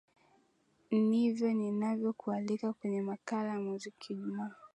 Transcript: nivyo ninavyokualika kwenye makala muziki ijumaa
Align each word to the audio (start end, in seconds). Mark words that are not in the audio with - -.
nivyo 1.09 1.47
ninavyokualika 1.57 2.67
kwenye 2.77 3.01
makala 3.09 3.51
muziki 3.63 4.07
ijumaa 4.13 4.55